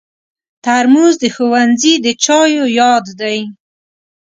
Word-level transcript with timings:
ترموز 0.63 1.13
د 1.19 1.25
ښوونځي 1.35 1.93
د 2.05 2.07
چایو 2.23 2.65
یاد 2.79 3.05
دی. 3.19 3.37